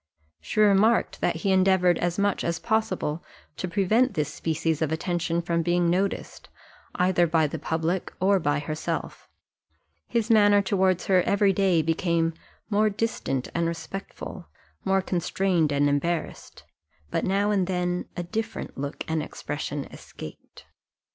[0.39, 3.23] She remarked that he endeavoured as much as possible
[3.57, 6.49] to prevent this species of attention from being noticed,
[6.95, 9.29] either by the public or by herself;
[10.07, 12.33] his manner towards her every day became
[12.71, 14.47] more distant and respectful,
[14.83, 16.63] more constrained and embarrassed;
[17.11, 20.65] but now and then a different look and expression escaped.